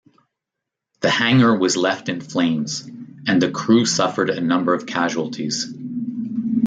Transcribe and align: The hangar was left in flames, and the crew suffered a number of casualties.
The 1.01 1.11
hangar 1.11 1.55
was 1.55 1.77
left 1.77 2.09
in 2.09 2.21
flames, 2.21 2.89
and 3.27 3.39
the 3.39 3.51
crew 3.51 3.85
suffered 3.85 4.31
a 4.31 4.41
number 4.41 4.73
of 4.73 4.87
casualties. 4.87 5.71